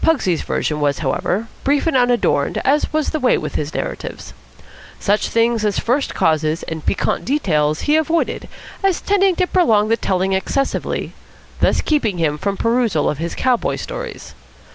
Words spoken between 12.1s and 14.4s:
him from perusal of his cowboy stories.